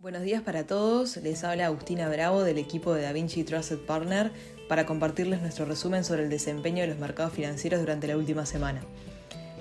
Buenos 0.00 0.22
días 0.22 0.40
para 0.40 0.66
todos, 0.66 1.18
les 1.18 1.44
habla 1.44 1.66
Agustina 1.66 2.08
Bravo 2.08 2.42
del 2.42 2.56
equipo 2.56 2.94
de 2.94 3.02
DaVinci 3.02 3.44
Trusted 3.44 3.80
Partner 3.80 4.32
para 4.66 4.86
compartirles 4.86 5.42
nuestro 5.42 5.66
resumen 5.66 6.04
sobre 6.04 6.22
el 6.22 6.30
desempeño 6.30 6.80
de 6.80 6.86
los 6.88 6.98
mercados 6.98 7.34
financieros 7.34 7.80
durante 7.80 8.06
la 8.06 8.16
última 8.16 8.46
semana. 8.46 8.80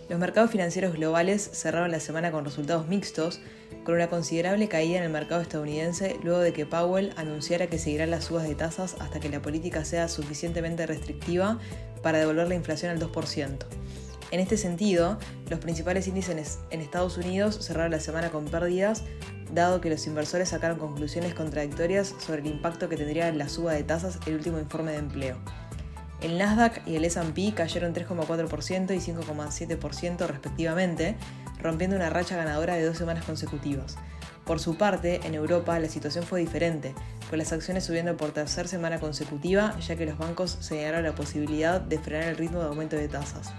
Los 0.07 0.17
mercados 0.17 0.49
financieros 0.49 0.93
globales 0.93 1.41
cerraron 1.41 1.91
la 1.91 1.99
semana 1.99 2.31
con 2.31 2.45
resultados 2.45 2.87
mixtos, 2.87 3.41
con 3.83 3.95
una 3.95 4.07
considerable 4.07 4.69
caída 4.69 4.99
en 4.99 5.03
el 5.03 5.09
mercado 5.09 5.41
estadounidense 5.41 6.15
luego 6.23 6.39
de 6.39 6.53
que 6.53 6.65
Powell 6.65 7.11
anunciara 7.17 7.67
que 7.67 7.77
seguirán 7.77 8.09
las 8.09 8.23
subas 8.23 8.47
de 8.47 8.55
tasas 8.55 8.95
hasta 9.01 9.19
que 9.19 9.27
la 9.27 9.41
política 9.41 9.83
sea 9.83 10.07
suficientemente 10.07 10.85
restrictiva 10.85 11.59
para 12.01 12.17
devolver 12.17 12.47
la 12.47 12.55
inflación 12.55 12.91
al 12.91 12.99
2%. 13.01 13.57
En 14.31 14.39
este 14.39 14.55
sentido, 14.57 15.17
los 15.49 15.59
principales 15.59 16.07
índices 16.07 16.59
en 16.69 16.81
Estados 16.81 17.17
Unidos 17.17 17.57
cerraron 17.65 17.91
la 17.91 17.99
semana 17.99 18.29
con 18.29 18.45
pérdidas, 18.45 19.03
dado 19.53 19.81
que 19.81 19.89
los 19.89 20.05
inversores 20.07 20.49
sacaron 20.49 20.77
conclusiones 20.77 21.33
contradictorias 21.33 22.15
sobre 22.19 22.41
el 22.41 22.47
impacto 22.47 22.89
que 22.89 22.97
tendría 22.97 23.31
la 23.31 23.49
suba 23.49 23.73
de 23.73 23.83
tasas 23.83 24.19
el 24.25 24.35
último 24.35 24.59
informe 24.59 24.91
de 24.91 24.97
empleo. 24.97 25.37
El 26.21 26.37
Nasdaq 26.37 26.85
y 26.85 26.95
el 26.95 27.05
SP 27.07 27.55
cayeron 27.55 27.93
3,4% 27.93 28.93
y 28.93 28.99
5,7% 28.99 30.27
respectivamente, 30.27 31.15
rompiendo 31.61 31.95
una 31.95 32.09
racha 32.09 32.35
ganadora 32.35 32.75
de 32.75 32.85
dos 32.85 32.97
semanas 32.97 33.23
consecutivas. 33.23 33.95
Por 34.45 34.59
su 34.59 34.77
parte, 34.77 35.21
en 35.25 35.35
Europa 35.35 35.79
la 35.79 35.87
situación 35.87 36.25
fue 36.25 36.39
diferente, 36.39 36.93
con 37.29 37.37
las 37.37 37.53
acciones 37.53 37.85
subiendo 37.85 38.17
por 38.17 38.31
tercera 38.31 38.67
semana 38.67 38.99
consecutiva, 38.99 39.77
ya 39.79 39.95
que 39.95 40.05
los 40.05 40.17
bancos 40.17 40.57
señalaron 40.59 41.03
la 41.03 41.15
posibilidad 41.15 41.79
de 41.79 41.99
frenar 41.99 42.29
el 42.29 42.37
ritmo 42.37 42.59
de 42.59 42.65
aumento 42.65 42.95
de 42.95 43.07
tasas. 43.07 43.53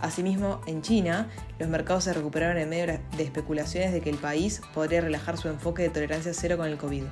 Asimismo, 0.00 0.62
en 0.66 0.80
China, 0.80 1.28
los 1.58 1.68
mercados 1.68 2.04
se 2.04 2.12
recuperaron 2.12 2.56
en 2.56 2.68
medio 2.68 2.86
de 2.86 3.22
especulaciones 3.22 3.92
de 3.92 4.00
que 4.00 4.10
el 4.10 4.16
país 4.16 4.62
podría 4.72 5.02
relajar 5.02 5.36
su 5.36 5.48
enfoque 5.48 5.82
de 5.82 5.90
tolerancia 5.90 6.32
cero 6.32 6.56
con 6.56 6.66
el 6.66 6.78
COVID. 6.78 7.04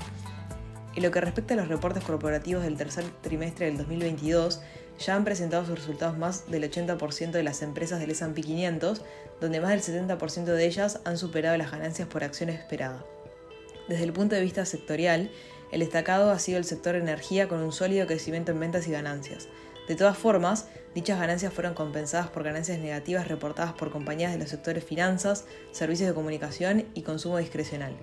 En 0.97 1.03
lo 1.03 1.11
que 1.11 1.21
respecta 1.21 1.55
a 1.55 1.57
los 1.59 1.69
reportes 1.69 2.03
corporativos 2.03 2.65
del 2.65 2.77
tercer 2.77 3.05
trimestre 3.21 3.67
del 3.67 3.77
2022, 3.77 4.63
ya 4.99 5.15
han 5.15 5.25
presentado 5.25 5.65
sus 5.65 5.79
resultados 5.79 6.19
más 6.19 6.51
del 6.51 6.65
80% 6.65 7.31
de 7.31 7.43
las 7.43 7.63
empresas 7.63 8.01
del 8.01 8.11
S&P 8.11 8.41
500, 8.41 9.03
donde 9.41 9.61
más 9.61 9.71
del 9.71 10.09
70% 10.09 10.45
de 10.45 10.67
ellas 10.67 11.01
han 11.05 11.19
superado 11.19 11.57
las 11.57 11.71
ganancias 11.71 12.09
por 12.09 12.25
acción 12.25 12.49
esperada. 12.49 13.05
Desde 13.89 14.05
el 14.05 14.13
punto 14.13 14.35
de 14.35 14.43
vista 14.43 14.65
sectorial, 14.65 15.31
el 15.73 15.81
destacado 15.81 16.31
ha 16.31 16.39
sido 16.39 16.59
el 16.59 16.65
sector 16.65 16.97
energía 16.97 17.49
con 17.49 17.61
un 17.61 17.73
sólido 17.73 18.07
crecimiento 18.07 18.53
en 18.53 18.61
ventas 18.61 18.89
y 18.89 18.91
ganancias. 18.91 19.49
De 19.89 19.97
todas 19.97 20.19
formas, 20.19 20.67
dichas 20.95 21.19
ganancias 21.19 21.53
fueron 21.53 21.73
compensadas 21.73 22.29
por 22.29 22.45
ganancias 22.45 22.79
negativas 22.79 23.27
reportadas 23.27 23.73
por 23.73 23.91
compañías 23.91 24.33
de 24.33 24.39
los 24.39 24.51
sectores 24.51 24.85
finanzas, 24.85 25.47
servicios 25.73 26.09
de 26.09 26.15
comunicación 26.15 26.85
y 26.95 27.03
consumo 27.03 27.39
discrecional. 27.39 27.97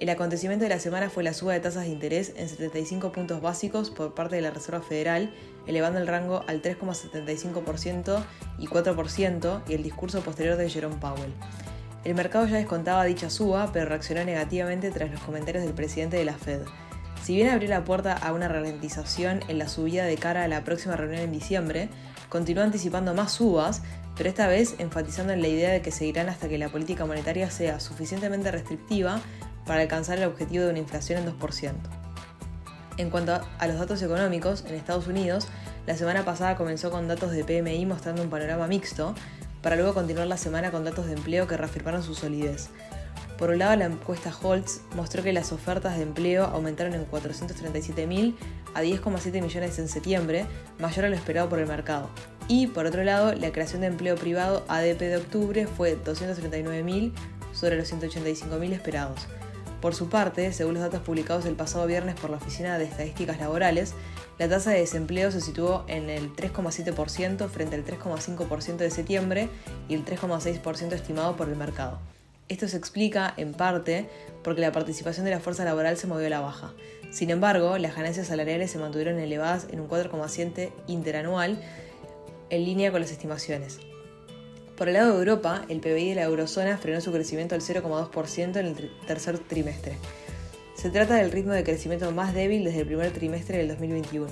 El 0.00 0.08
acontecimiento 0.08 0.64
de 0.64 0.70
la 0.70 0.80
semana 0.80 1.10
fue 1.10 1.22
la 1.22 1.34
suba 1.34 1.52
de 1.52 1.60
tasas 1.60 1.84
de 1.84 1.90
interés 1.90 2.32
en 2.36 2.48
75 2.48 3.12
puntos 3.12 3.40
básicos 3.40 3.90
por 3.90 4.14
parte 4.14 4.36
de 4.36 4.42
la 4.42 4.50
Reserva 4.50 4.80
Federal, 4.80 5.32
elevando 5.66 6.00
el 6.00 6.06
rango 6.06 6.42
al 6.48 6.62
3,75% 6.62 8.24
y 8.58 8.66
4% 8.66 9.62
y 9.68 9.74
el 9.74 9.82
discurso 9.82 10.20
posterior 10.22 10.56
de 10.56 10.68
Jerome 10.68 10.96
Powell. 10.96 11.32
El 12.02 12.14
mercado 12.14 12.46
ya 12.46 12.56
descontaba 12.56 13.04
dicha 13.04 13.30
suba, 13.30 13.70
pero 13.72 13.86
reaccionó 13.86 14.24
negativamente 14.24 14.90
tras 14.90 15.10
los 15.10 15.20
comentarios 15.20 15.64
del 15.64 15.74
presidente 15.74 16.16
de 16.16 16.24
la 16.24 16.34
Fed. 16.34 16.62
Si 17.24 17.34
bien 17.34 17.48
abrió 17.48 17.70
la 17.70 17.86
puerta 17.86 18.12
a 18.12 18.34
una 18.34 18.48
ralentización 18.48 19.40
en 19.48 19.58
la 19.58 19.66
subida 19.66 20.04
de 20.04 20.18
cara 20.18 20.44
a 20.44 20.48
la 20.48 20.62
próxima 20.62 20.94
reunión 20.94 21.22
en 21.22 21.32
diciembre, 21.32 21.88
continuó 22.28 22.62
anticipando 22.62 23.14
más 23.14 23.32
subas, 23.32 23.80
pero 24.14 24.28
esta 24.28 24.46
vez 24.46 24.74
enfatizando 24.76 25.32
en 25.32 25.40
la 25.40 25.48
idea 25.48 25.70
de 25.70 25.80
que 25.80 25.90
seguirán 25.90 26.28
hasta 26.28 26.50
que 26.50 26.58
la 26.58 26.68
política 26.68 27.06
monetaria 27.06 27.50
sea 27.50 27.80
suficientemente 27.80 28.50
restrictiva 28.50 29.22
para 29.64 29.80
alcanzar 29.80 30.18
el 30.18 30.24
objetivo 30.24 30.64
de 30.64 30.70
una 30.72 30.80
inflación 30.80 31.18
en 31.18 31.38
2%. 31.38 31.72
En 32.98 33.08
cuanto 33.08 33.40
a 33.58 33.66
los 33.68 33.78
datos 33.78 34.02
económicos, 34.02 34.62
en 34.68 34.74
Estados 34.74 35.06
Unidos, 35.06 35.48
la 35.86 35.96
semana 35.96 36.26
pasada 36.26 36.56
comenzó 36.56 36.90
con 36.90 37.08
datos 37.08 37.30
de 37.30 37.42
PMI 37.42 37.86
mostrando 37.86 38.20
un 38.20 38.28
panorama 38.28 38.66
mixto, 38.66 39.14
para 39.62 39.76
luego 39.76 39.94
continuar 39.94 40.26
la 40.26 40.36
semana 40.36 40.70
con 40.70 40.84
datos 40.84 41.06
de 41.06 41.14
empleo 41.14 41.48
que 41.48 41.56
reafirmaron 41.56 42.02
su 42.02 42.14
solidez. 42.14 42.68
Por 43.38 43.50
un 43.50 43.58
lado, 43.58 43.74
la 43.76 43.86
encuesta 43.86 44.32
Holtz 44.42 44.82
mostró 44.94 45.22
que 45.22 45.32
las 45.32 45.50
ofertas 45.50 45.96
de 45.96 46.02
empleo 46.02 46.44
aumentaron 46.44 46.94
en 46.94 47.06
437.000 47.10 48.34
a 48.74 48.82
10,7 48.82 49.42
millones 49.42 49.78
en 49.78 49.88
septiembre, 49.88 50.46
mayor 50.78 51.06
a 51.06 51.08
lo 51.08 51.16
esperado 51.16 51.48
por 51.48 51.58
el 51.58 51.66
mercado. 51.66 52.08
Y 52.46 52.68
por 52.68 52.86
otro 52.86 53.02
lado, 53.02 53.34
la 53.34 53.50
creación 53.50 53.80
de 53.80 53.88
empleo 53.88 54.16
privado 54.16 54.64
ADP 54.68 55.00
de 55.00 55.16
octubre 55.16 55.66
fue 55.66 55.98
239.000 56.02 57.12
sobre 57.52 57.76
los 57.76 57.92
185.000 57.92 58.72
esperados. 58.72 59.26
Por 59.80 59.94
su 59.94 60.08
parte, 60.08 60.52
según 60.52 60.74
los 60.74 60.82
datos 60.82 61.02
publicados 61.02 61.44
el 61.44 61.56
pasado 61.56 61.86
viernes 61.86 62.14
por 62.14 62.30
la 62.30 62.36
Oficina 62.36 62.78
de 62.78 62.84
Estadísticas 62.84 63.38
Laborales, 63.38 63.94
la 64.38 64.48
tasa 64.48 64.70
de 64.70 64.80
desempleo 64.80 65.30
se 65.30 65.40
situó 65.40 65.84
en 65.88 66.08
el 66.08 66.34
3,7% 66.34 67.48
frente 67.48 67.76
al 67.76 67.84
3,5% 67.84 68.76
de 68.76 68.90
septiembre 68.90 69.48
y 69.88 69.94
el 69.94 70.04
3,6% 70.04 70.92
estimado 70.92 71.36
por 71.36 71.48
el 71.48 71.56
mercado. 71.56 71.98
Esto 72.48 72.68
se 72.68 72.76
explica, 72.76 73.32
en 73.36 73.54
parte, 73.54 74.08
porque 74.42 74.60
la 74.60 74.72
participación 74.72 75.24
de 75.24 75.30
la 75.30 75.40
fuerza 75.40 75.64
laboral 75.64 75.96
se 75.96 76.06
movió 76.06 76.26
a 76.26 76.30
la 76.30 76.40
baja. 76.40 76.74
Sin 77.10 77.30
embargo, 77.30 77.78
las 77.78 77.96
ganancias 77.96 78.26
salariales 78.26 78.70
se 78.70 78.78
mantuvieron 78.78 79.18
elevadas 79.18 79.66
en 79.70 79.80
un 79.80 79.88
4,7 79.88 80.70
interanual, 80.86 81.58
en 82.50 82.64
línea 82.64 82.92
con 82.92 83.00
las 83.00 83.10
estimaciones. 83.10 83.78
Por 84.76 84.88
el 84.88 84.94
lado 84.94 85.12
de 85.12 85.18
Europa, 85.20 85.64
el 85.68 85.80
PBI 85.80 86.10
de 86.10 86.14
la 86.16 86.24
eurozona 86.24 86.76
frenó 86.76 87.00
su 87.00 87.12
crecimiento 87.12 87.54
al 87.54 87.62
0,2% 87.62 88.56
en 88.56 88.66
el 88.66 88.90
tercer 89.06 89.38
trimestre. 89.38 89.96
Se 90.74 90.90
trata 90.90 91.14
del 91.14 91.30
ritmo 91.30 91.52
de 91.52 91.64
crecimiento 91.64 92.10
más 92.10 92.34
débil 92.34 92.64
desde 92.64 92.80
el 92.80 92.86
primer 92.86 93.12
trimestre 93.12 93.58
del 93.58 93.68
2021. 93.68 94.26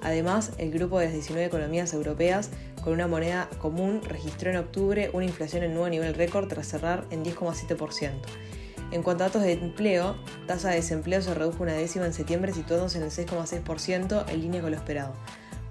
Además, 0.00 0.52
el 0.58 0.70
grupo 0.70 1.00
de 1.00 1.06
las 1.06 1.14
19 1.14 1.46
economías 1.46 1.92
europeas 1.92 2.50
con 2.88 2.94
una 2.94 3.06
moneda 3.06 3.50
común 3.58 4.00
registró 4.02 4.48
en 4.48 4.56
octubre 4.56 5.10
una 5.12 5.26
inflación 5.26 5.62
en 5.62 5.74
nuevo 5.74 5.90
nivel 5.90 6.14
récord 6.14 6.48
tras 6.48 6.68
cerrar 6.68 7.04
en 7.10 7.22
10,7%. 7.22 8.12
En 8.92 9.02
cuanto 9.02 9.24
a 9.24 9.26
datos 9.26 9.42
de 9.42 9.52
empleo, 9.52 10.16
tasa 10.46 10.70
de 10.70 10.76
desempleo 10.76 11.20
se 11.20 11.34
redujo 11.34 11.62
una 11.62 11.74
décima 11.74 12.06
en 12.06 12.14
septiembre 12.14 12.54
situándose 12.54 12.96
en 12.96 13.04
el 13.04 13.10
6,6% 13.10 14.24
en 14.26 14.40
línea 14.40 14.62
con 14.62 14.70
lo 14.70 14.78
esperado. 14.78 15.12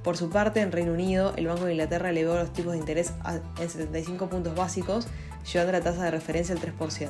Por 0.04 0.16
su 0.16 0.30
parte, 0.30 0.62
en 0.62 0.72
Reino 0.72 0.94
Unido, 0.94 1.34
el 1.38 1.48
Banco 1.48 1.66
de 1.66 1.72
Inglaterra 1.72 2.12
elevó 2.12 2.36
los 2.36 2.54
tipos 2.54 2.74
de 2.74 2.78
interés 2.78 3.12
en 3.60 3.68
75 3.68 4.30
puntos 4.30 4.54
básicos, 4.54 5.08
llevando 5.52 5.72
la 5.72 5.82
tasa 5.82 6.04
de 6.04 6.12
referencia 6.12 6.54
al 6.54 6.62
3%. 6.62 7.10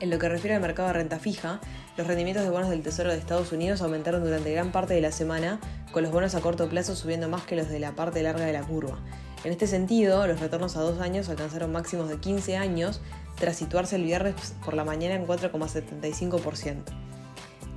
En 0.00 0.10
lo 0.10 0.18
que 0.18 0.28
refiere 0.28 0.56
al 0.56 0.60
mercado 0.60 0.88
de 0.88 0.94
renta 0.94 1.20
fija, 1.20 1.60
los 1.96 2.06
rendimientos 2.08 2.44
de 2.44 2.50
bonos 2.50 2.70
del 2.70 2.82
Tesoro 2.82 3.10
de 3.10 3.18
Estados 3.18 3.52
Unidos 3.52 3.80
aumentaron 3.80 4.24
durante 4.24 4.52
gran 4.52 4.70
parte 4.70 4.94
de 4.94 5.00
la 5.00 5.12
semana, 5.12 5.60
con 5.92 6.02
los 6.02 6.12
bonos 6.12 6.34
a 6.34 6.40
corto 6.40 6.68
plazo 6.68 6.94
subiendo 6.94 7.28
más 7.28 7.42
que 7.42 7.56
los 7.56 7.68
de 7.68 7.78
la 7.78 7.92
parte 7.92 8.22
larga 8.22 8.44
de 8.44 8.52
la 8.52 8.62
curva. 8.62 8.98
En 9.44 9.52
este 9.52 9.66
sentido, 9.66 10.26
los 10.26 10.40
retornos 10.40 10.76
a 10.76 10.80
dos 10.80 11.00
años 11.00 11.28
alcanzaron 11.28 11.72
máximos 11.72 12.08
de 12.08 12.18
15 12.18 12.56
años, 12.56 13.00
tras 13.38 13.56
situarse 13.56 13.96
el 13.96 14.04
viernes 14.04 14.34
por 14.64 14.74
la 14.74 14.84
mañana 14.84 15.14
en 15.14 15.26
4,75%. 15.26 16.82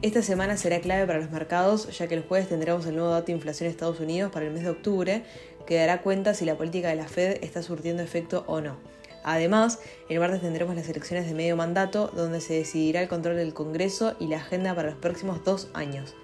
Esta 0.01 0.23
semana 0.23 0.57
será 0.57 0.79
clave 0.81 1.05
para 1.05 1.19
los 1.19 1.29
mercados, 1.29 1.95
ya 1.95 2.07
que 2.07 2.15
el 2.15 2.23
jueves 2.23 2.49
tendremos 2.49 2.87
el 2.87 2.95
nuevo 2.95 3.11
dato 3.11 3.27
de 3.27 3.33
inflación 3.33 3.67
en 3.67 3.71
Estados 3.71 3.99
Unidos 3.99 4.31
para 4.31 4.47
el 4.47 4.51
mes 4.51 4.63
de 4.63 4.71
octubre, 4.71 5.23
que 5.67 5.75
dará 5.75 6.01
cuenta 6.01 6.33
si 6.33 6.45
la 6.45 6.57
política 6.57 6.89
de 6.89 6.95
la 6.95 7.07
Fed 7.07 7.37
está 7.43 7.61
surtiendo 7.61 8.01
efecto 8.01 8.43
o 8.47 8.61
no. 8.61 8.77
Además, 9.23 9.77
el 10.09 10.19
martes 10.19 10.41
tendremos 10.41 10.75
las 10.75 10.89
elecciones 10.89 11.27
de 11.27 11.35
medio 11.35 11.55
mandato, 11.55 12.11
donde 12.15 12.41
se 12.41 12.55
decidirá 12.55 13.01
el 13.01 13.07
control 13.07 13.35
del 13.35 13.53
Congreso 13.53 14.15
y 14.19 14.25
la 14.25 14.37
agenda 14.37 14.73
para 14.73 14.89
los 14.89 14.97
próximos 14.97 15.43
dos 15.43 15.69
años. 15.75 16.15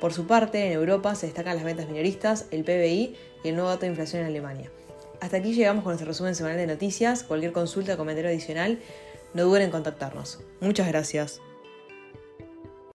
Por 0.00 0.12
su 0.14 0.26
parte, 0.26 0.66
en 0.66 0.72
Europa 0.72 1.14
se 1.14 1.26
destacan 1.26 1.56
las 1.56 1.64
ventas 1.64 1.86
minoristas, 1.86 2.46
el 2.50 2.64
PBI 2.64 3.16
y 3.44 3.48
el 3.48 3.54
nuevo 3.54 3.68
dato 3.68 3.82
de 3.82 3.88
inflación 3.88 4.22
en 4.22 4.28
Alemania. 4.28 4.70
Hasta 5.20 5.36
aquí 5.36 5.52
llegamos 5.52 5.84
con 5.84 5.90
nuestro 5.90 6.08
resumen 6.08 6.34
semanal 6.34 6.56
de 6.56 6.66
noticias. 6.66 7.22
Cualquier 7.22 7.52
consulta 7.52 7.94
o 7.94 7.96
comentario 7.98 8.30
adicional, 8.30 8.78
no 9.34 9.44
duden 9.44 9.62
en 9.62 9.70
contactarnos. 9.70 10.40
Muchas 10.60 10.88
gracias. 10.88 11.40